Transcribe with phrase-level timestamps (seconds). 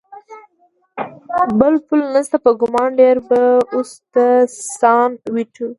[1.59, 3.41] بل پل نشته، په ګمان ډېر به
[3.75, 4.15] اوس د
[4.79, 5.67] سان وېټو.